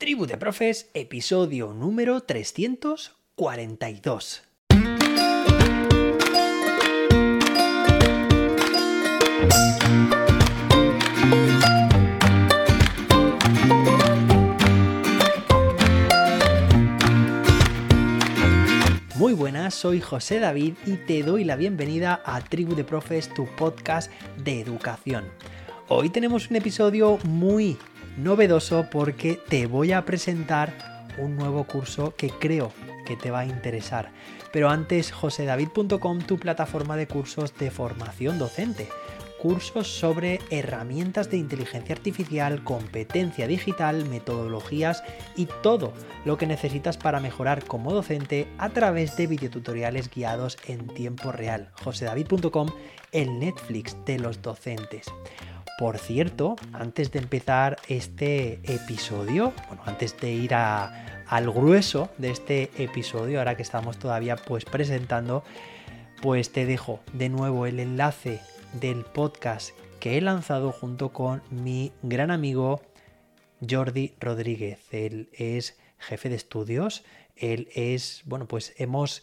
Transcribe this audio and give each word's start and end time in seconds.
Tribu 0.00 0.24
de 0.24 0.38
Profes, 0.38 0.88
episodio 0.94 1.74
número 1.74 2.22
342. 2.22 4.42
Muy 19.16 19.34
buenas, 19.34 19.74
soy 19.74 20.00
José 20.00 20.40
David 20.40 20.76
y 20.86 20.96
te 20.96 21.22
doy 21.22 21.44
la 21.44 21.56
bienvenida 21.56 22.22
a 22.24 22.40
Tribu 22.40 22.74
de 22.74 22.84
Profes, 22.84 23.28
tu 23.34 23.44
podcast 23.54 24.10
de 24.38 24.62
educación. 24.62 25.26
Hoy 25.88 26.08
tenemos 26.08 26.48
un 26.48 26.56
episodio 26.56 27.18
muy 27.24 27.76
novedoso 28.22 28.86
porque 28.90 29.40
te 29.48 29.66
voy 29.66 29.92
a 29.92 30.04
presentar 30.04 31.06
un 31.18 31.36
nuevo 31.36 31.64
curso 31.64 32.14
que 32.16 32.30
creo 32.30 32.72
que 33.06 33.16
te 33.16 33.30
va 33.30 33.40
a 33.40 33.46
interesar. 33.46 34.10
Pero 34.52 34.68
antes, 34.68 35.12
josedavid.com, 35.12 36.20
tu 36.20 36.38
plataforma 36.38 36.96
de 36.96 37.06
cursos 37.06 37.56
de 37.58 37.70
formación 37.70 38.38
docente. 38.38 38.88
Cursos 39.40 39.88
sobre 39.88 40.38
herramientas 40.50 41.30
de 41.30 41.38
inteligencia 41.38 41.94
artificial, 41.94 42.62
competencia 42.62 43.46
digital, 43.46 44.04
metodologías 44.04 45.02
y 45.34 45.46
todo 45.62 45.94
lo 46.26 46.36
que 46.36 46.46
necesitas 46.46 46.98
para 46.98 47.20
mejorar 47.20 47.64
como 47.64 47.94
docente 47.94 48.48
a 48.58 48.68
través 48.68 49.16
de 49.16 49.26
videotutoriales 49.26 50.10
guiados 50.10 50.58
en 50.66 50.86
tiempo 50.88 51.32
real. 51.32 51.70
josedavid.com, 51.82 52.68
el 53.12 53.38
Netflix 53.38 53.96
de 54.04 54.18
los 54.18 54.42
docentes. 54.42 55.06
Por 55.80 55.96
cierto, 55.96 56.56
antes 56.74 57.10
de 57.10 57.20
empezar 57.20 57.78
este 57.88 58.60
episodio, 58.64 59.54
bueno, 59.66 59.82
antes 59.86 60.14
de 60.20 60.30
ir 60.30 60.52
al 60.52 61.50
grueso 61.50 62.10
de 62.18 62.30
este 62.32 62.70
episodio, 62.76 63.38
ahora 63.38 63.56
que 63.56 63.62
estamos 63.62 63.98
todavía 63.98 64.36
pues 64.36 64.66
presentando, 64.66 65.42
pues 66.20 66.52
te 66.52 66.66
dejo 66.66 67.00
de 67.14 67.30
nuevo 67.30 67.64
el 67.64 67.80
enlace 67.80 68.42
del 68.74 69.06
podcast 69.06 69.70
que 70.00 70.18
he 70.18 70.20
lanzado 70.20 70.70
junto 70.70 71.14
con 71.14 71.42
mi 71.48 71.92
gran 72.02 72.30
amigo 72.30 72.82
Jordi 73.66 74.12
Rodríguez. 74.20 74.80
Él 74.90 75.30
es 75.32 75.78
jefe 75.96 76.28
de 76.28 76.36
estudios, 76.36 77.04
él 77.36 77.70
es, 77.74 78.20
bueno, 78.26 78.46
pues 78.46 78.74
hemos 78.76 79.22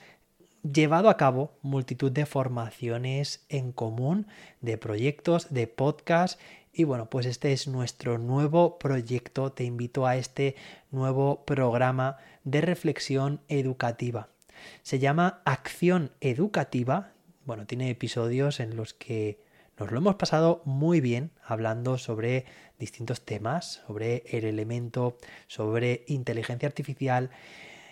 llevado 0.74 1.10
a 1.10 1.18
cabo 1.18 1.52
multitud 1.62 2.12
de 2.12 2.26
formaciones 2.26 3.46
en 3.50 3.72
común, 3.72 4.28
de 4.62 4.78
proyectos, 4.78 5.54
de 5.54 5.68
podcast 5.68 6.40
y 6.74 6.84
bueno, 6.84 7.10
pues 7.10 7.26
este 7.26 7.54
es 7.54 7.68
nuestro 7.68 8.20
nuevo 8.20 8.78
proyecto. 8.78 9.52
Te 9.52 9.64
invito 9.64 10.06
a 10.06 10.16
este 10.16 10.56
nuevo 10.92 11.44
programa 11.44 12.18
de 12.44 12.62
reflexión 12.62 13.42
educativa. 13.48 14.30
Se 14.84 15.00
llama 15.00 15.42
Acción 15.44 16.12
Educativa. 16.22 17.14
Bueno, 17.46 17.66
tiene 17.66 17.90
episodios 17.90 18.60
en 18.60 18.76
los 18.76 18.94
que 18.94 19.40
nos 19.80 19.92
lo 19.92 19.98
hemos 19.98 20.16
pasado 20.16 20.62
muy 20.66 21.02
bien 21.02 21.32
hablando 21.44 21.98
sobre 21.98 22.46
distintos 22.78 23.22
temas, 23.22 23.82
sobre 23.88 24.24
el 24.28 24.46
elemento, 24.46 25.18
sobre 25.48 26.04
inteligencia 26.08 26.68
artificial. 26.68 27.32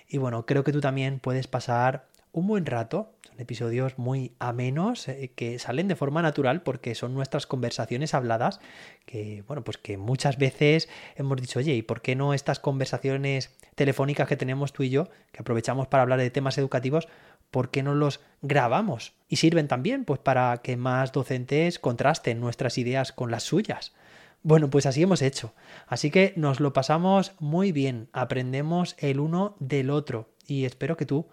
Y 0.07 0.17
bueno, 0.19 0.45
creo 0.45 0.63
que 0.63 0.71
tú 0.71 0.81
también 0.81 1.19
puedes 1.19 1.47
pasar 1.47 2.05
un 2.35 2.47
buen 2.47 2.65
rato. 2.65 3.13
Son 3.25 3.39
episodios 3.39 3.97
muy 3.97 4.33
amenos 4.39 5.07
eh, 5.07 5.31
que 5.35 5.57
salen 5.57 5.87
de 5.87 5.95
forma 5.95 6.21
natural 6.21 6.63
porque 6.63 6.93
son 6.93 7.13
nuestras 7.13 7.47
conversaciones 7.47 8.13
habladas 8.13 8.59
que, 9.05 9.43
bueno, 9.47 9.63
pues 9.63 9.77
que 9.77 9.97
muchas 9.97 10.37
veces 10.37 10.89
hemos 11.15 11.39
dicho, 11.39 11.59
oye, 11.59 11.73
¿y 11.73 11.81
por 11.81 12.01
qué 12.01 12.15
no 12.15 12.33
estas 12.33 12.59
conversaciones 12.59 13.55
telefónicas 13.75 14.27
que 14.27 14.35
tenemos 14.35 14.73
tú 14.73 14.83
y 14.83 14.89
yo, 14.89 15.07
que 15.31 15.39
aprovechamos 15.39 15.87
para 15.87 16.03
hablar 16.03 16.19
de 16.19 16.29
temas 16.29 16.57
educativos, 16.57 17.07
¿por 17.51 17.71
qué 17.71 17.83
no 17.83 17.95
los 17.95 18.19
grabamos? 18.41 19.13
Y 19.29 19.37
sirven 19.37 19.69
también 19.69 20.03
pues 20.03 20.19
para 20.19 20.57
que 20.57 20.75
más 20.75 21.13
docentes 21.13 21.79
contrasten 21.79 22.41
nuestras 22.41 22.77
ideas 22.77 23.13
con 23.13 23.31
las 23.31 23.43
suyas. 23.43 23.93
Bueno, 24.43 24.69
pues 24.69 24.85
así 24.85 25.01
hemos 25.01 25.21
hecho. 25.21 25.53
Así 25.87 26.11
que 26.11 26.33
nos 26.35 26.59
lo 26.59 26.73
pasamos 26.73 27.31
muy 27.39 27.71
bien, 27.71 28.09
aprendemos 28.11 28.97
el 28.99 29.21
uno 29.21 29.55
del 29.59 29.89
otro 29.89 30.29
y 30.45 30.65
espero 30.65 30.97
que 30.97 31.05
tú 31.05 31.27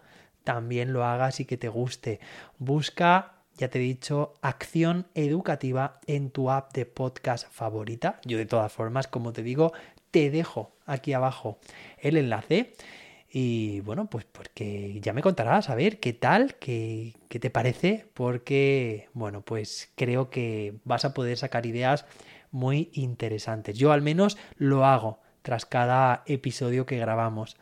también 0.44 0.92
lo 0.92 1.04
hagas 1.04 1.40
y 1.40 1.44
que 1.44 1.56
te 1.56 1.68
guste. 1.68 2.20
Busca, 2.58 3.34
ya 3.56 3.68
te 3.68 3.78
he 3.78 3.82
dicho, 3.82 4.34
acción 4.42 5.06
educativa 5.14 6.00
en 6.06 6.30
tu 6.30 6.50
app 6.50 6.72
de 6.72 6.86
podcast 6.86 7.48
favorita. 7.50 8.20
Yo 8.24 8.38
de 8.38 8.46
todas 8.46 8.72
formas, 8.72 9.06
como 9.06 9.32
te 9.32 9.42
digo, 9.42 9.72
te 10.10 10.30
dejo 10.30 10.76
aquí 10.86 11.12
abajo 11.12 11.58
el 11.98 12.16
enlace. 12.16 12.74
Y 13.34 13.80
bueno, 13.80 14.10
pues 14.10 14.26
porque 14.26 15.00
ya 15.00 15.14
me 15.14 15.22
contarás 15.22 15.70
a 15.70 15.74
ver 15.74 16.00
qué 16.00 16.12
tal, 16.12 16.56
qué, 16.56 17.14
qué 17.28 17.40
te 17.40 17.48
parece, 17.48 18.06
porque 18.12 19.08
bueno, 19.14 19.40
pues 19.40 19.90
creo 19.96 20.28
que 20.28 20.74
vas 20.84 21.06
a 21.06 21.14
poder 21.14 21.38
sacar 21.38 21.64
ideas 21.64 22.04
muy 22.50 22.90
interesantes. 22.92 23.78
Yo 23.78 23.90
al 23.90 24.02
menos 24.02 24.36
lo 24.56 24.84
hago 24.84 25.20
tras 25.40 25.66
cada 25.66 26.22
episodio 26.26 26.86
que 26.86 26.98
grabamos. 26.98 27.56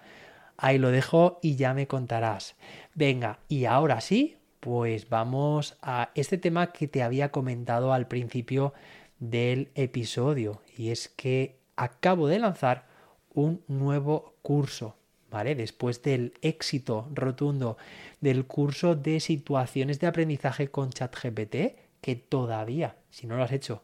Ahí 0.63 0.77
lo 0.77 0.91
dejo 0.91 1.39
y 1.41 1.57
ya 1.57 1.73
me 1.73 1.87
contarás. 1.87 2.55
Venga, 2.95 3.39
y 3.49 3.65
ahora 3.65 4.03
sí, 4.03 4.37
pues 4.61 5.09
vamos 5.09 5.79
a 5.81 6.11
este 6.15 6.37
tema 6.37 6.71
que 6.71 6.87
te 6.87 7.03
había 7.03 7.31
comentado 7.31 7.95
al 7.95 8.09
principio 8.09 8.75
del 9.19 9.71
episodio. 9.75 10.61
Y 10.77 10.91
es 10.91 11.09
que 11.09 11.57
acabo 11.77 12.29
de 12.29 12.41
lanzar 12.41 12.85
un 13.33 13.63
nuevo 13.69 14.35
curso. 14.43 14.97
¿Vale? 15.31 15.55
Después 15.55 16.03
del 16.03 16.35
éxito 16.43 17.09
rotundo 17.15 17.77
del 18.21 18.47
curso 18.47 18.97
de 18.97 19.21
situaciones 19.21 20.01
de 20.01 20.09
aprendizaje 20.09 20.73
con 20.73 20.91
ChatGPT, 20.91 21.55
que 22.01 22.17
todavía, 22.17 22.97
si 23.11 23.29
no 23.29 23.37
lo 23.37 23.45
has 23.45 23.53
hecho, 23.53 23.81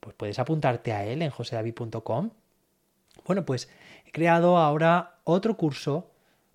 pues 0.00 0.14
puedes 0.14 0.38
apuntarte 0.38 0.92
a 0.92 1.06
él 1.06 1.22
en 1.22 1.30
josedavid.com. 1.30 2.30
Bueno, 3.26 3.44
pues 3.44 3.68
he 4.06 4.12
creado 4.12 4.58
ahora 4.58 5.16
otro 5.24 5.56
curso 5.56 6.10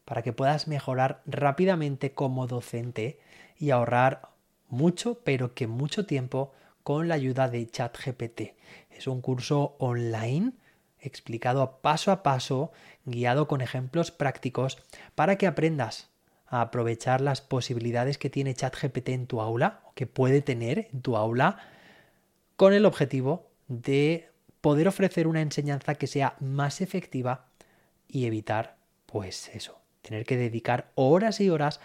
para 0.05 0.21
que 0.21 0.33
puedas 0.33 0.67
mejorar 0.67 1.21
rápidamente 1.25 2.13
como 2.13 2.47
docente 2.47 3.19
y 3.57 3.71
ahorrar 3.71 4.29
mucho, 4.67 5.19
pero 5.23 5.53
que 5.53 5.67
mucho 5.67 6.05
tiempo 6.05 6.53
con 6.83 7.07
la 7.07 7.15
ayuda 7.15 7.47
de 7.47 7.69
ChatGPT. 7.69 8.53
Es 8.89 9.07
un 9.07 9.21
curso 9.21 9.75
online 9.79 10.53
explicado 10.99 11.79
paso 11.81 12.11
a 12.11 12.23
paso, 12.23 12.71
guiado 13.05 13.47
con 13.47 13.61
ejemplos 13.61 14.11
prácticos 14.11 14.81
para 15.15 15.37
que 15.37 15.47
aprendas 15.47 16.09
a 16.47 16.61
aprovechar 16.61 17.21
las 17.21 17.41
posibilidades 17.41 18.17
que 18.17 18.29
tiene 18.29 18.53
ChatGPT 18.53 19.09
en 19.09 19.27
tu 19.27 19.41
aula, 19.41 19.81
o 19.85 19.93
que 19.93 20.07
puede 20.07 20.41
tener 20.41 20.89
en 20.91 21.01
tu 21.01 21.15
aula, 21.15 21.59
con 22.55 22.73
el 22.73 22.85
objetivo 22.85 23.47
de 23.67 24.28
poder 24.61 24.87
ofrecer 24.87 25.27
una 25.27 25.41
enseñanza 25.41 25.95
que 25.95 26.07
sea 26.07 26.35
más 26.39 26.81
efectiva 26.81 27.47
y 28.07 28.25
evitar, 28.25 28.77
pues 29.05 29.49
eso, 29.53 29.79
tener 30.01 30.25
que 30.25 30.37
dedicar 30.37 30.91
horas 30.95 31.39
y 31.39 31.49
horas 31.49 31.79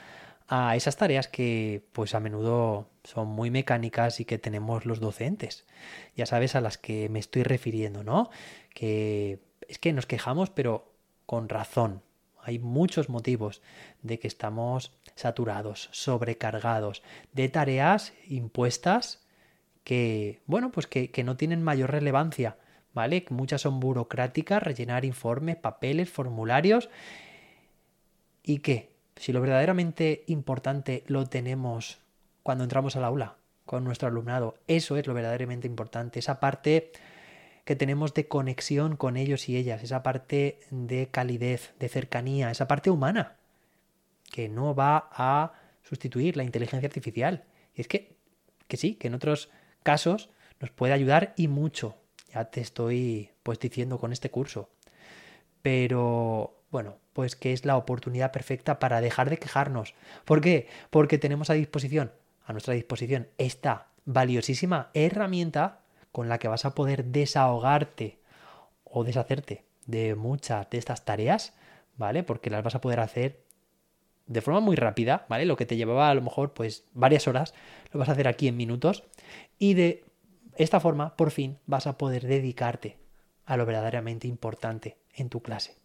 a 0.49 0.77
esas 0.77 0.97
tareas 0.97 1.29
que 1.29 1.87
pues 1.93 2.15
a 2.15 2.21
menudo 2.21 2.89
son 3.03 3.29
muy 3.29 3.51
mecánicas 3.51 4.21
y 4.21 4.25
que 4.25 4.39
tenemos 4.39 4.87
los 4.87 5.01
docentes. 5.01 5.65
Ya 6.17 6.27
sabes 6.27 6.55
a 6.55 6.61
las 6.61 6.79
que 6.79 7.09
me 7.09 7.19
estoy 7.19 7.43
refiriendo, 7.43 8.05
¿no? 8.05 8.31
Que 8.75 9.41
es 9.69 9.79
que 9.79 9.93
nos 9.93 10.07
quejamos 10.07 10.51
pero 10.51 10.93
con 11.27 11.49
razón. 11.49 12.03
Hay 12.43 12.59
muchos 12.59 13.09
motivos 13.09 13.63
de 14.03 14.19
que 14.19 14.29
estamos 14.29 14.93
saturados, 15.15 15.89
sobrecargados 15.93 17.03
de 17.33 17.49
tareas 17.49 18.13
impuestas 18.29 19.21
que, 19.83 20.43
bueno, 20.45 20.71
pues 20.71 20.87
que, 20.87 21.11
que 21.11 21.25
no 21.25 21.39
tienen 21.39 21.63
mayor 21.63 21.91
relevancia, 21.91 22.59
¿vale? 22.95 23.25
Muchas 23.29 23.61
son 23.61 23.81
burocráticas, 23.81 24.63
rellenar 24.63 25.05
informes, 25.05 25.57
papeles, 25.57 26.09
formularios 26.11 26.89
¿Y 28.45 28.59
qué? 28.59 28.91
Si 29.17 29.33
lo 29.33 29.41
verdaderamente 29.41 30.23
importante 30.27 31.03
lo 31.07 31.27
tenemos 31.27 31.99
cuando 32.43 32.63
entramos 32.63 32.95
al 32.95 33.05
aula 33.05 33.37
con 33.65 33.83
nuestro 33.85 34.07
alumnado, 34.07 34.59
eso 34.69 34.99
es 34.99 35.07
lo 35.07 35.15
verdaderamente 35.15 35.67
importante, 35.67 36.19
esa 36.19 36.39
parte 36.39 36.93
que 37.65 37.75
tenemos 37.75 38.13
de 38.13 38.29
conexión 38.29 38.97
con 38.97 39.17
ellos 39.17 39.49
y 39.49 39.57
ellas, 39.57 39.83
esa 39.83 40.03
parte 40.03 40.61
de 40.71 41.09
calidez, 41.09 41.73
de 41.79 41.89
cercanía, 41.89 42.51
esa 42.51 42.69
parte 42.69 42.91
humana, 42.91 43.37
que 44.31 44.51
no 44.51 44.75
va 44.75 45.09
a 45.11 45.55
sustituir 45.83 46.37
la 46.37 46.45
inteligencia 46.45 46.87
artificial. 46.87 47.45
Y 47.75 47.81
es 47.81 47.89
que, 47.89 48.15
que 48.69 48.77
sí, 48.77 48.97
que 48.97 49.09
en 49.09 49.15
otros 49.15 49.49
casos 49.83 50.29
nos 50.61 50.71
puede 50.71 50.93
ayudar 50.93 51.33
y 51.39 51.49
mucho. 51.49 51.97
Ya 52.35 52.47
te 52.47 52.61
estoy 52.61 53.31
pues 53.43 53.61
diciendo 53.61 53.99
con 53.99 54.13
este 54.13 54.31
curso. 54.31 54.69
Pero 55.63 56.57
bueno, 56.71 56.97
pues 57.13 57.37
que 57.37 57.53
es 57.53 57.65
la 57.65 57.77
oportunidad 57.77 58.33
perfecta 58.33 58.81
para 58.81 59.01
dejar 59.01 59.31
de 59.31 59.39
quejarnos. 59.39 59.95
¿Por 60.25 60.41
qué? 60.41 60.67
Porque 60.91 61.19
tenemos 61.19 61.49
a 61.49 61.55
disposición, 61.55 62.13
a 62.45 62.53
nuestra 62.53 62.75
disposición, 62.75 63.29
esta 63.39 63.87
valiosísima 64.05 64.91
herramienta 64.93 65.81
con 66.11 66.29
la 66.29 66.39
que 66.39 66.49
vas 66.49 66.65
a 66.65 66.75
poder 66.75 67.05
desahogarte 67.05 68.19
o 68.85 69.05
deshacerte 69.05 69.65
de 69.87 70.15
muchas 70.15 70.69
de 70.71 70.79
estas 70.79 71.05
tareas, 71.05 71.55
¿vale? 71.97 72.25
Porque 72.25 72.51
las 72.51 72.65
vas 72.65 72.75
a 72.75 72.81
poder 72.81 73.01
hacer 73.01 73.45
de 74.27 74.41
forma 74.41 74.61
muy 74.61 74.77
rápida, 74.77 75.27
¿vale? 75.29 75.45
Lo 75.45 75.57
que 75.57 75.67
te 75.67 75.77
llevaba 75.77 76.11
a 76.11 76.15
lo 76.15 76.23
mejor 76.23 76.53
pues 76.55 76.85
varias 76.93 77.29
horas, 77.29 77.55
lo 77.93 78.01
vas 78.01 78.09
a 78.09 78.13
hacer 78.13 78.27
aquí 78.27 78.49
en 78.49 78.57
minutos 78.57 79.05
y 79.59 79.75
de 79.75 80.05
esta 80.57 80.81
forma 80.81 81.17
por 81.17 81.31
fin 81.31 81.59
vas 81.67 81.87
a 81.87 81.99
poder 81.99 82.27
dedicarte 82.27 82.99
a 83.47 83.57
lo 83.57 83.67
verdaderamente 83.67 84.29
importante 84.29 84.97
en 85.15 85.29
tu 85.29 85.43
clase. 85.43 85.77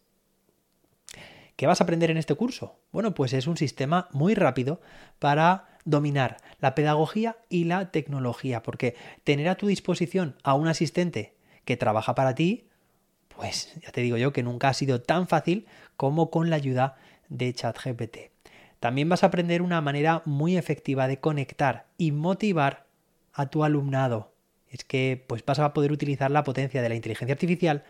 ¿Qué 1.56 1.66
vas 1.66 1.80
a 1.80 1.84
aprender 1.84 2.10
en 2.10 2.16
este 2.16 2.34
curso? 2.34 2.78
Bueno, 2.90 3.12
pues 3.12 3.34
es 3.34 3.46
un 3.46 3.58
sistema 3.58 4.08
muy 4.12 4.34
rápido 4.34 4.80
para 5.18 5.68
dominar 5.84 6.38
la 6.58 6.74
pedagogía 6.74 7.36
y 7.48 7.64
la 7.64 7.90
tecnología, 7.90 8.62
porque 8.62 8.96
tener 9.24 9.48
a 9.48 9.56
tu 9.56 9.66
disposición 9.66 10.36
a 10.42 10.54
un 10.54 10.68
asistente 10.68 11.36
que 11.64 11.76
trabaja 11.76 12.14
para 12.14 12.34
ti, 12.34 12.68
pues 13.28 13.74
ya 13.82 13.92
te 13.92 14.00
digo 14.00 14.16
yo 14.16 14.32
que 14.32 14.42
nunca 14.42 14.68
ha 14.68 14.74
sido 14.74 15.02
tan 15.02 15.28
fácil 15.28 15.66
como 15.96 16.30
con 16.30 16.48
la 16.48 16.56
ayuda 16.56 16.96
de 17.28 17.52
ChatGPT. 17.52 18.16
También 18.80 19.10
vas 19.10 19.22
a 19.22 19.26
aprender 19.26 19.60
una 19.60 19.82
manera 19.82 20.22
muy 20.24 20.56
efectiva 20.56 21.08
de 21.08 21.20
conectar 21.20 21.88
y 21.98 22.12
motivar 22.12 22.86
a 23.34 23.46
tu 23.50 23.64
alumnado. 23.64 24.32
Es 24.70 24.84
que 24.84 25.22
pues 25.26 25.44
vas 25.44 25.58
a 25.58 25.72
poder 25.72 25.92
utilizar 25.92 26.30
la 26.30 26.44
potencia 26.44 26.80
de 26.80 26.88
la 26.88 26.94
inteligencia 26.94 27.34
artificial 27.34 27.84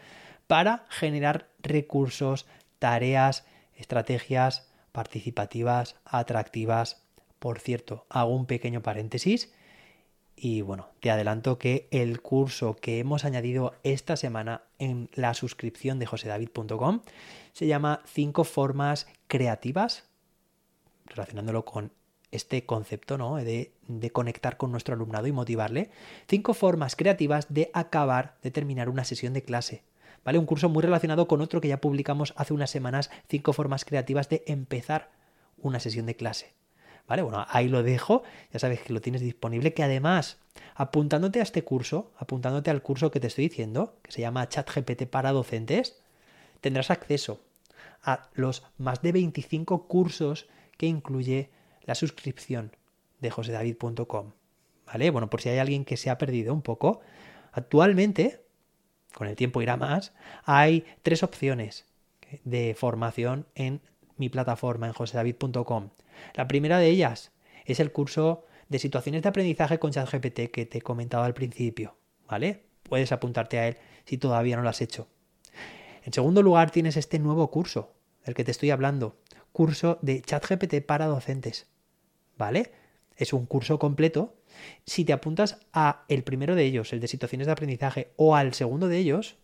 para 0.47 0.87
generar 0.88 1.49
recursos, 1.62 2.47
tareas, 2.79 3.44
estrategias 3.75 4.69
participativas, 4.93 5.97
atractivas. 6.05 7.03
Por 7.38 7.61
cierto, 7.61 8.06
hago 8.09 8.35
un 8.35 8.47
pequeño 8.47 8.82
paréntesis 8.82 9.53
y 10.43 10.62
bueno, 10.62 10.88
te 11.00 11.11
adelanto 11.11 11.59
que 11.59 11.87
el 11.91 12.23
curso 12.23 12.75
que 12.75 12.99
hemos 12.99 13.27
añadido 13.27 13.75
esta 13.82 14.17
semana 14.17 14.62
en 14.79 15.11
la 15.12 15.35
suscripción 15.35 15.99
de 15.99 16.06
josedavid.com 16.06 17.03
se 17.53 17.67
llama 17.67 18.03
5 18.06 18.44
formas 18.44 19.06
creativas, 19.29 20.05
relacionándolo 21.05 21.67
con 21.67 21.93
este 22.32 22.65
concepto 22.65 23.19
¿no? 23.19 23.37
de, 23.37 23.73
conectar 24.12 24.56
con 24.56 24.71
nuestro 24.71 24.94
alumnado 24.94 25.27
y 25.27 25.32
motivarle. 25.32 25.91
Cinco 26.29 26.55
formas 26.55 26.97
creativas 26.97 27.47
de 27.53 27.71
acabar, 27.75 28.37
de 28.43 28.50
terminar 28.50 28.88
una 28.88 29.05
sesión 29.05 29.32
de 29.32 29.43
clase. 29.43 29.82
¿Vale? 30.25 30.38
Un 30.38 30.47
curso 30.47 30.69
muy 30.69 30.82
relacionado 30.82 31.27
con 31.27 31.41
otro 31.41 31.61
que 31.61 31.69
ya 31.69 31.81
publicamos 31.81 32.35
hace 32.37 32.53
unas 32.53 32.71
semanas, 32.71 33.11
cinco 33.29 33.53
formas 33.53 33.85
creativas 33.85 34.29
de 34.29 34.44
empezar 34.47 35.11
una 35.56 35.81
sesión 35.81 36.06
de 36.06 36.15
clase. 36.15 36.53
¿Vale? 37.09 37.23
Bueno, 37.23 37.44
ahí 37.49 37.69
lo 37.69 37.82
dejo, 37.82 38.23
ya 38.53 38.59
sabes 38.59 38.82
que 38.82 38.93
lo 38.93 39.00
tienes 39.00 39.23
disponible, 39.23 39.73
que 39.73 39.82
además, 39.82 40.38
apuntándote 40.75 41.41
a 41.41 41.43
este 41.43 41.65
curso, 41.65 42.12
apuntándote 42.19 42.71
al 42.71 42.82
curso 42.82 43.11
que 43.11 43.19
te 43.19 43.27
estoy 43.27 43.49
diciendo, 43.49 43.97
que 44.03 44.12
se 44.12 44.21
llama 44.21 44.49
ChatGPT 44.49 45.06
para 45.06 45.32
docentes, 45.32 46.00
tendrás 46.61 46.91
acceso 46.91 47.41
a 48.03 48.29
los 48.35 48.62
más 48.79 49.03
de 49.03 49.12
25 49.12 49.88
cursos 49.88 50.49
que 50.77 50.87
incluye 50.87 51.50
la 51.90 51.96
suscripción 51.96 52.70
de 53.19 53.32
josedavid.com. 53.32 54.31
¿Vale? 54.87 55.10
Bueno, 55.10 55.28
por 55.28 55.40
si 55.40 55.48
hay 55.48 55.58
alguien 55.58 55.84
que 55.84 55.96
se 55.96 56.08
ha 56.08 56.19
perdido 56.19 56.54
un 56.54 56.62
poco, 56.62 57.00
actualmente, 57.50 58.44
con 59.12 59.26
el 59.26 59.34
tiempo 59.34 59.60
irá 59.60 59.76
más, 59.76 60.12
hay 60.44 60.84
tres 61.02 61.25
opciones 61.25 61.87
de 62.44 62.76
formación 62.78 63.48
en 63.56 63.81
mi 64.19 64.28
plataforma 64.28 64.87
en 64.87 64.92
josedavid.com. 64.92 65.88
La 66.34 66.46
primera 66.46 66.78
de 66.78 66.87
ellas 66.87 67.32
es 67.64 67.81
el 67.81 67.90
curso 67.90 68.44
de 68.69 68.78
situaciones 68.78 69.22
de 69.22 69.31
aprendizaje 69.31 69.81
con 69.81 69.90
ChatGPT 69.90 70.52
que 70.52 70.66
te 70.66 70.78
he 70.78 70.82
comentado 70.82 71.25
al 71.25 71.34
principio, 71.34 71.96
¿vale? 72.28 72.66
Puedes 72.84 73.10
apuntarte 73.10 73.58
a 73.58 73.66
él 73.66 73.78
si 74.04 74.16
todavía 74.16 74.54
no 74.54 74.62
lo 74.62 74.69
has 74.69 74.81
hecho. 74.81 75.08
En 76.04 76.12
segundo 76.12 76.40
lugar 76.40 76.70
tienes 76.70 76.96
este 76.96 77.19
nuevo 77.19 77.50
curso 77.50 77.94
del 78.25 78.36
que 78.36 78.44
te 78.44 78.52
estoy 78.52 78.70
hablando, 78.70 79.16
curso 79.50 79.98
de 80.02 80.22
ChatGPT 80.22 80.86
para 80.86 81.06
docentes, 81.06 81.66
¿vale? 82.40 82.72
Es 83.16 83.32
un 83.34 83.44
curso 83.44 83.78
completo. 83.78 84.34
Si 84.87 85.04
te 85.04 85.12
apuntas 85.12 85.58
a 85.72 86.04
el 86.08 86.25
primero 86.25 86.56
de 86.56 86.64
ellos, 86.64 86.92
el 86.92 87.00
de 87.00 87.06
situaciones 87.06 87.46
de 87.46 87.52
aprendizaje, 87.52 88.12
o 88.16 88.34
al 88.34 88.54
segundo 88.54 88.88
de 88.88 88.96
ellos, 88.96 89.37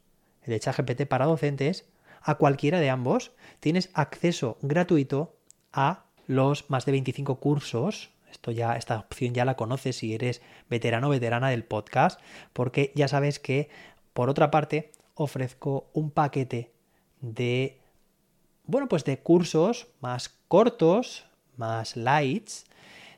el 0.43 0.55
de 0.55 0.61
ChatGPT 0.61 1.07
para 1.07 1.27
docentes, 1.27 1.87
a 2.23 2.37
cualquiera 2.37 2.81
de 2.81 2.89
ambos, 2.91 3.33
tienes 3.61 3.91
acceso 3.93 4.57
gratuito 4.63 5.37
a 5.73 6.07
los 6.27 6.71
más 6.71 6.87
de 6.87 6.93
25 6.93 7.39
cursos. 7.39 8.11
Esto 8.33 8.51
ya, 8.51 8.77
esta 8.77 8.99
opción 8.99 9.35
ya 9.35 9.45
la 9.45 9.57
conoces 9.57 9.97
si 9.97 10.15
eres 10.15 10.41
veterano 10.71 11.09
o 11.09 11.11
veterana 11.11 11.51
del 11.51 11.65
podcast, 11.65 12.19
porque 12.55 12.93
ya 12.95 13.09
sabes 13.09 13.39
que, 13.39 13.69
por 14.15 14.31
otra 14.31 14.51
parte, 14.51 14.91
ofrezco 15.15 15.91
un 15.93 16.11
paquete 16.11 16.73
de, 17.21 17.79
bueno, 18.65 18.89
pues 18.89 19.05
de 19.05 19.19
cursos 19.19 19.89
más 20.01 20.31
cortos, 20.49 21.27
más 21.59 21.97
lights, 21.97 22.67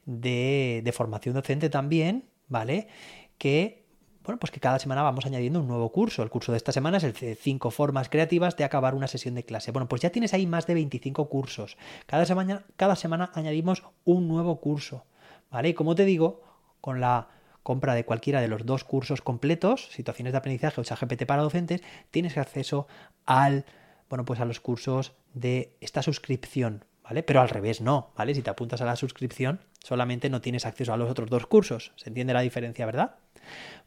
de, 0.07 0.81
de 0.85 0.93
formación 0.93 1.35
docente 1.35 1.69
también, 1.71 2.25
¿vale? 2.49 2.89
Que 3.37 3.89
bueno, 4.29 4.39
pues 4.41 4.51
que 4.51 4.61
cada 4.61 4.79
semana 4.79 5.03
vamos 5.03 5.25
añadiendo 5.25 5.59
un 5.59 5.69
nuevo 5.69 5.91
curso. 5.91 6.23
El 6.23 6.29
curso 6.29 6.53
de 6.53 6.59
esta 6.59 6.71
semana 6.71 6.99
es 6.99 7.05
el 7.05 7.15
de 7.15 7.35
5 7.35 7.71
formas 7.71 8.11
creativas 8.11 8.59
de 8.59 8.65
acabar 8.65 8.95
una 8.95 9.07
sesión 9.07 9.35
de 9.35 9.43
clase. 9.43 9.73
Bueno, 9.73 9.89
pues 9.89 10.03
ya 10.03 10.11
tienes 10.11 10.35
ahí 10.35 10.47
más 10.47 10.67
de 10.67 10.75
25 10.75 11.31
cursos. 11.31 11.79
Cada 12.05 12.27
semana, 12.27 12.67
cada 12.77 12.95
semana 12.95 13.31
añadimos 13.33 13.85
un 14.05 14.29
nuevo 14.29 14.61
curso. 14.61 15.07
¿Vale? 15.51 15.71
Y 15.71 15.73
como 15.73 15.95
te 15.95 16.05
digo, 16.05 16.43
con 16.83 17.01
la 17.01 17.29
compra 17.63 17.95
de 17.95 18.05
cualquiera 18.05 18.43
de 18.43 18.49
los 18.49 18.67
dos 18.67 18.85
cursos 18.85 19.23
completos, 19.23 19.89
situaciones 19.93 20.35
de 20.35 20.39
aprendizaje 20.39 20.79
o 20.79 20.85
GPT 20.85 21.25
para 21.25 21.41
docentes, 21.41 21.81
tienes 22.11 22.37
acceso 22.37 22.87
al, 23.25 23.65
bueno, 24.11 24.27
pues 24.27 24.41
a 24.41 24.45
los 24.45 24.61
cursos 24.61 25.15
de 25.33 25.75
esta 25.81 26.03
suscripción, 26.03 26.85
Pero 27.27 27.41
al 27.41 27.49
revés 27.49 27.81
no, 27.81 28.13
¿vale? 28.17 28.35
Si 28.35 28.43
te 28.43 28.51
apuntas 28.51 28.81
a 28.81 28.85
la 28.85 28.97
suscripción, 28.97 29.61
solamente 29.83 30.29
no 30.31 30.41
tienes 30.41 30.67
acceso 30.67 30.93
a 30.93 30.97
los 30.97 31.11
otros 31.11 31.31
dos 31.31 31.47
cursos. 31.47 31.93
¿Se 31.97 32.09
entiende 32.09 32.33
la 32.33 32.41
diferencia, 32.41 32.87
verdad? 32.87 33.17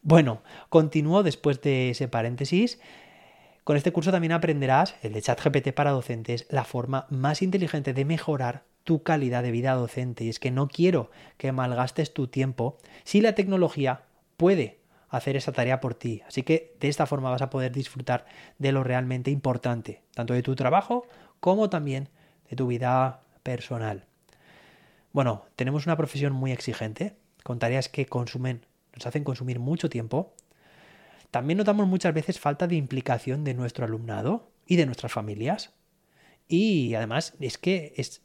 Bueno, 0.01 0.41
continúo 0.69 1.23
después 1.23 1.61
de 1.61 1.91
ese 1.91 2.07
paréntesis. 2.07 2.79
Con 3.63 3.77
este 3.77 3.91
curso 3.91 4.11
también 4.11 4.31
aprenderás, 4.31 4.95
el 5.03 5.13
de 5.13 5.21
ChatGPT 5.21 5.71
para 5.73 5.91
docentes, 5.91 6.47
la 6.49 6.63
forma 6.63 7.05
más 7.09 7.41
inteligente 7.41 7.93
de 7.93 8.05
mejorar 8.05 8.63
tu 8.83 9.03
calidad 9.03 9.43
de 9.43 9.51
vida 9.51 9.73
docente. 9.73 10.23
Y 10.23 10.29
es 10.29 10.39
que 10.39 10.49
no 10.49 10.67
quiero 10.67 11.11
que 11.37 11.51
malgastes 11.51 12.13
tu 12.13 12.27
tiempo 12.27 12.79
si 13.03 13.21
la 13.21 13.35
tecnología 13.35 14.03
puede 14.37 14.79
hacer 15.09 15.35
esa 15.35 15.51
tarea 15.51 15.79
por 15.79 15.93
ti. 15.93 16.23
Así 16.27 16.41
que 16.41 16.75
de 16.79 16.87
esta 16.87 17.05
forma 17.05 17.29
vas 17.29 17.41
a 17.41 17.49
poder 17.49 17.71
disfrutar 17.71 18.25
de 18.57 18.71
lo 18.71 18.83
realmente 18.83 19.29
importante, 19.29 20.01
tanto 20.15 20.33
de 20.33 20.41
tu 20.41 20.55
trabajo 20.55 21.05
como 21.39 21.69
también 21.69 22.09
de 22.51 22.55
tu 22.55 22.67
vida 22.67 23.23
personal. 23.41 24.05
Bueno, 25.11 25.45
tenemos 25.55 25.87
una 25.87 25.97
profesión 25.97 26.33
muy 26.33 26.51
exigente, 26.51 27.15
con 27.43 27.57
tareas 27.57 27.89
que 27.89 28.05
consumen 28.05 28.65
nos 28.93 29.07
hacen 29.07 29.23
consumir 29.23 29.59
mucho 29.59 29.89
tiempo, 29.89 30.35
también 31.31 31.57
notamos 31.57 31.87
muchas 31.87 32.13
veces 32.13 32.39
falta 32.39 32.67
de 32.67 32.75
implicación 32.75 33.43
de 33.43 33.53
nuestro 33.53 33.85
alumnado 33.85 34.51
y 34.67 34.75
de 34.75 34.85
nuestras 34.85 35.13
familias. 35.13 35.71
Y 36.47 36.93
además 36.93 37.33
es 37.39 37.57
que 37.57 37.93
es 37.95 38.21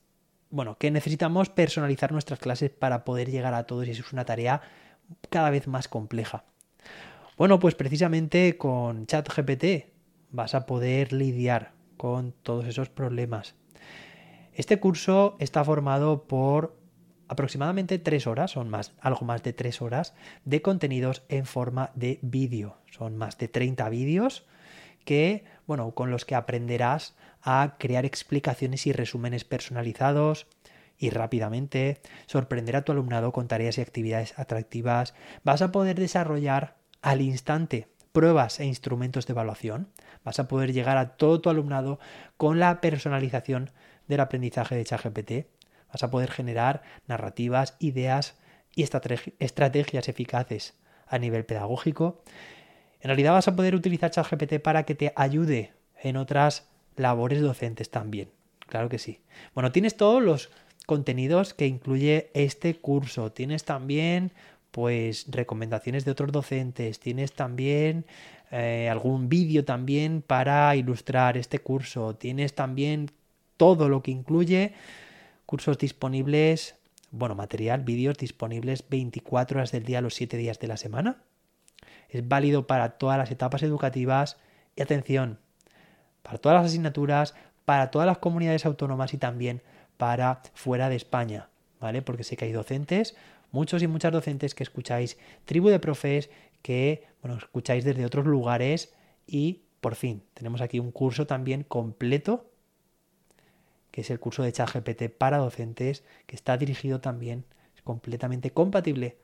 bueno, 0.50 0.76
que 0.78 0.90
necesitamos 0.90 1.48
personalizar 1.48 2.12
nuestras 2.12 2.38
clases 2.38 2.70
para 2.70 3.04
poder 3.04 3.30
llegar 3.30 3.54
a 3.54 3.64
todos 3.64 3.86
y 3.86 3.90
eso 3.90 4.02
es 4.04 4.12
una 4.12 4.24
tarea 4.24 4.60
cada 5.30 5.50
vez 5.50 5.66
más 5.66 5.88
compleja. 5.88 6.44
Bueno, 7.36 7.58
pues 7.58 7.74
precisamente 7.74 8.56
con 8.56 9.06
ChatGPT 9.06 9.92
vas 10.30 10.54
a 10.54 10.66
poder 10.66 11.12
lidiar 11.12 11.72
con 11.96 12.32
todos 12.32 12.66
esos 12.66 12.88
problemas. 12.88 13.54
Este 14.56 14.80
curso 14.80 15.36
está 15.38 15.62
formado 15.64 16.22
por 16.22 16.80
aproximadamente 17.28 17.98
tres 17.98 18.26
horas, 18.26 18.52
son 18.52 18.70
más, 18.70 18.94
algo 19.02 19.26
más 19.26 19.42
de 19.42 19.52
tres 19.52 19.82
horas, 19.82 20.14
de 20.46 20.62
contenidos 20.62 21.24
en 21.28 21.44
forma 21.44 21.90
de 21.94 22.18
vídeo. 22.22 22.78
Son 22.90 23.18
más 23.18 23.36
de 23.36 23.48
30 23.48 23.86
vídeos 23.90 24.46
que, 25.04 25.44
bueno, 25.66 25.90
con 25.90 26.10
los 26.10 26.24
que 26.24 26.34
aprenderás 26.34 27.16
a 27.42 27.76
crear 27.78 28.06
explicaciones 28.06 28.86
y 28.86 28.92
resúmenes 28.92 29.44
personalizados 29.44 30.46
y 30.96 31.10
rápidamente, 31.10 32.00
sorprender 32.24 32.76
a 32.76 32.82
tu 32.82 32.92
alumnado 32.92 33.32
con 33.32 33.48
tareas 33.48 33.76
y 33.76 33.82
actividades 33.82 34.38
atractivas. 34.38 35.12
Vas 35.44 35.60
a 35.60 35.70
poder 35.70 36.00
desarrollar 36.00 36.78
al 37.02 37.20
instante 37.20 37.88
pruebas 38.12 38.58
e 38.60 38.64
instrumentos 38.64 39.26
de 39.26 39.34
evaluación. 39.34 39.90
Vas 40.24 40.40
a 40.40 40.48
poder 40.48 40.72
llegar 40.72 40.96
a 40.96 41.18
todo 41.18 41.42
tu 41.42 41.50
alumnado 41.50 41.98
con 42.38 42.58
la 42.58 42.80
personalización 42.80 43.70
del 44.08 44.20
aprendizaje 44.20 44.74
de 44.76 44.84
ChatGPT 44.84 45.32
Vas 45.92 46.02
a 46.02 46.10
poder 46.10 46.30
generar 46.30 46.82
narrativas, 47.06 47.76
ideas 47.78 48.34
y 48.74 48.82
estrategias 48.82 50.08
eficaces 50.08 50.74
a 51.06 51.18
nivel 51.18 51.44
pedagógico. 51.44 52.22
En 53.00 53.08
realidad 53.08 53.32
vas 53.32 53.48
a 53.48 53.56
poder 53.56 53.74
utilizar 53.74 54.10
ChatGPT 54.10 54.60
para 54.60 54.84
que 54.84 54.94
te 54.94 55.12
ayude 55.16 55.72
en 56.02 56.16
otras 56.16 56.68
labores 56.96 57.40
docentes 57.40 57.90
también. 57.90 58.30
Claro 58.66 58.88
que 58.88 58.98
sí. 58.98 59.20
Bueno, 59.54 59.72
tienes 59.72 59.96
todos 59.96 60.22
los 60.22 60.50
contenidos 60.86 61.54
que 61.54 61.66
incluye 61.66 62.30
este 62.34 62.74
curso. 62.74 63.32
Tienes 63.32 63.64
también 63.64 64.32
pues 64.72 65.26
recomendaciones 65.30 66.04
de 66.04 66.10
otros 66.10 66.32
docentes, 66.32 67.00
tienes 67.00 67.32
también 67.32 68.04
eh, 68.50 68.88
algún 68.90 69.30
vídeo 69.30 69.64
también 69.64 70.20
para 70.20 70.76
ilustrar 70.76 71.38
este 71.38 71.60
curso. 71.60 72.14
Tienes 72.16 72.54
también 72.54 73.10
todo 73.56 73.88
lo 73.88 74.02
que 74.02 74.10
incluye 74.10 74.74
cursos 75.46 75.78
disponibles, 75.78 76.76
bueno, 77.10 77.34
material, 77.34 77.82
vídeos 77.82 78.18
disponibles 78.18 78.88
24 78.88 79.58
horas 79.58 79.72
del 79.72 79.84
día, 79.84 80.00
los 80.00 80.14
7 80.14 80.36
días 80.36 80.58
de 80.58 80.66
la 80.66 80.76
semana. 80.76 81.22
Es 82.08 82.26
válido 82.26 82.66
para 82.66 82.98
todas 82.98 83.18
las 83.18 83.30
etapas 83.30 83.62
educativas 83.62 84.38
y 84.74 84.82
atención, 84.82 85.38
para 86.22 86.38
todas 86.38 86.60
las 86.60 86.66
asignaturas, 86.66 87.34
para 87.64 87.90
todas 87.90 88.06
las 88.06 88.18
comunidades 88.18 88.66
autónomas 88.66 89.14
y 89.14 89.18
también 89.18 89.62
para 89.96 90.42
fuera 90.54 90.88
de 90.88 90.96
España, 90.96 91.48
¿vale? 91.80 92.02
Porque 92.02 92.24
sé 92.24 92.36
que 92.36 92.44
hay 92.44 92.52
docentes, 92.52 93.16
muchos 93.50 93.82
y 93.82 93.86
muchas 93.86 94.12
docentes 94.12 94.54
que 94.54 94.62
escucháis 94.62 95.18
Tribu 95.44 95.68
de 95.68 95.80
Profes, 95.80 96.30
que, 96.62 97.04
bueno, 97.22 97.38
escucháis 97.38 97.84
desde 97.84 98.04
otros 98.04 98.26
lugares 98.26 98.92
y, 99.26 99.62
por 99.80 99.94
fin, 99.94 100.22
tenemos 100.34 100.60
aquí 100.60 100.78
un 100.78 100.90
curso 100.90 101.26
también 101.26 101.62
completo 101.62 102.50
que 103.96 104.02
es 104.02 104.10
el 104.10 104.20
curso 104.20 104.42
de 104.42 104.52
ChatGPT 104.52 105.04
para 105.08 105.38
docentes, 105.38 106.04
que 106.26 106.36
está 106.36 106.58
dirigido 106.58 107.00
también, 107.00 107.46
es 107.74 107.80
completamente 107.80 108.50
compatible 108.50 109.16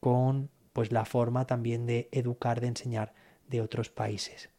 con 0.00 0.50
pues, 0.72 0.90
la 0.90 1.04
forma 1.04 1.46
también 1.46 1.86
de 1.86 2.08
educar, 2.10 2.60
de 2.60 2.66
enseñar 2.66 3.14
de 3.46 3.60
otros 3.60 3.90
países. 3.90 4.50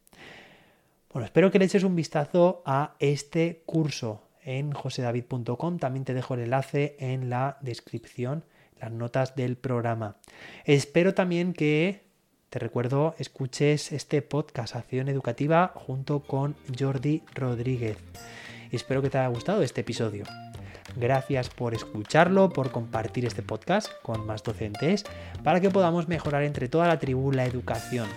Bueno, 1.12 1.26
espero 1.26 1.50
que 1.50 1.58
le 1.58 1.66
eches 1.66 1.84
un 1.84 1.94
vistazo 1.94 2.62
a 2.64 2.94
este 3.00 3.62
curso 3.66 4.22
en 4.42 4.72
josedavid.com. 4.72 5.78
También 5.78 6.06
te 6.06 6.14
dejo 6.14 6.32
el 6.32 6.40
enlace 6.40 6.96
en 6.98 7.28
la 7.28 7.58
descripción, 7.60 8.46
las 8.80 8.92
notas 8.92 9.36
del 9.36 9.58
programa. 9.58 10.16
Espero 10.64 11.12
también 11.12 11.52
que, 11.52 12.04
te 12.48 12.58
recuerdo, 12.58 13.14
escuches 13.18 13.92
este 13.92 14.22
podcast, 14.22 14.74
Acción 14.74 15.10
Educativa, 15.10 15.70
junto 15.74 16.20
con 16.20 16.56
Jordi 16.78 17.22
Rodríguez 17.34 17.98
y 18.74 18.76
espero 18.76 19.02
que 19.02 19.08
te 19.08 19.18
haya 19.18 19.28
gustado 19.28 19.62
este 19.62 19.82
episodio. 19.82 20.24
Gracias 20.96 21.48
por 21.48 21.74
escucharlo, 21.74 22.50
por 22.50 22.72
compartir 22.72 23.24
este 23.24 23.40
podcast 23.40 23.88
con 24.02 24.26
más 24.26 24.42
docentes 24.42 25.04
para 25.44 25.60
que 25.60 25.70
podamos 25.70 26.08
mejorar 26.08 26.42
entre 26.42 26.68
toda 26.68 26.88
la 26.88 26.98
tribu 26.98 27.30
la 27.30 27.44
educación. 27.44 28.08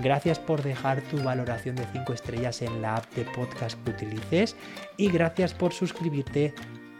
Gracias 0.00 0.38
por 0.38 0.62
dejar 0.62 1.00
tu 1.02 1.20
valoración 1.24 1.74
de 1.74 1.86
5 1.92 2.12
estrellas 2.12 2.62
en 2.62 2.82
la 2.82 2.96
app 2.96 3.12
de 3.16 3.24
podcast 3.24 3.82
que 3.82 3.90
utilices 3.90 4.54
y 4.96 5.10
gracias 5.10 5.54
por 5.54 5.72
suscribirte 5.72 6.54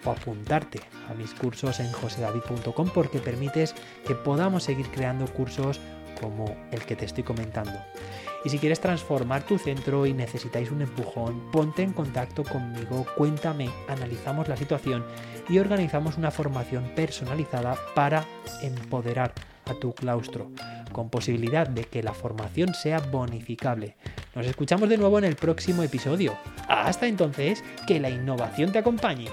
o 0.04 0.10
apuntarte 0.10 0.80
a 1.08 1.14
mis 1.14 1.32
cursos 1.32 1.78
en 1.78 1.92
josedavid.com 1.92 2.90
porque 2.92 3.20
permites 3.20 3.76
que 4.04 4.16
podamos 4.16 4.64
seguir 4.64 4.88
creando 4.90 5.26
cursos 5.26 5.80
como 6.20 6.56
el 6.72 6.80
que 6.82 6.96
te 6.96 7.04
estoy 7.04 7.22
comentando. 7.22 7.78
Y 8.44 8.50
si 8.50 8.58
quieres 8.58 8.80
transformar 8.80 9.44
tu 9.44 9.58
centro 9.58 10.06
y 10.06 10.12
necesitáis 10.12 10.70
un 10.70 10.82
empujón, 10.82 11.50
ponte 11.50 11.82
en 11.82 11.92
contacto 11.92 12.44
conmigo, 12.44 13.06
cuéntame, 13.16 13.68
analizamos 13.88 14.48
la 14.48 14.56
situación 14.56 15.04
y 15.48 15.58
organizamos 15.58 16.16
una 16.16 16.30
formación 16.30 16.92
personalizada 16.94 17.76
para 17.94 18.24
empoderar 18.62 19.32
a 19.64 19.74
tu 19.74 19.92
claustro, 19.92 20.50
con 20.92 21.10
posibilidad 21.10 21.66
de 21.66 21.84
que 21.84 22.02
la 22.02 22.14
formación 22.14 22.74
sea 22.74 23.00
bonificable. 23.00 23.96
Nos 24.34 24.46
escuchamos 24.46 24.88
de 24.88 24.98
nuevo 24.98 25.18
en 25.18 25.24
el 25.24 25.36
próximo 25.36 25.82
episodio. 25.82 26.36
Hasta 26.68 27.06
entonces, 27.06 27.64
que 27.86 28.00
la 28.00 28.10
innovación 28.10 28.70
te 28.72 28.78
acompañe. 28.78 29.28